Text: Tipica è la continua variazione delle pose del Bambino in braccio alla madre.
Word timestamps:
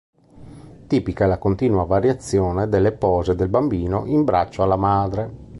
Tipica 0.87 1.25
è 1.25 1.27
la 1.27 1.37
continua 1.37 1.85
variazione 1.85 2.67
delle 2.67 2.91
pose 2.91 3.35
del 3.35 3.49
Bambino 3.49 4.07
in 4.07 4.23
braccio 4.23 4.63
alla 4.63 4.75
madre. 4.75 5.35